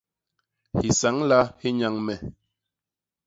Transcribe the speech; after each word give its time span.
Hisañla 0.79 1.39
hi 1.61 1.69
nnyañ 1.71 1.95
me. 2.05 2.15